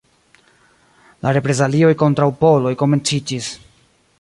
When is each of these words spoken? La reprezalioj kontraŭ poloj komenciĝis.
La 1.25 1.33
reprezalioj 1.37 1.91
kontraŭ 2.01 2.27
poloj 2.45 2.73
komenciĝis. 2.85 3.53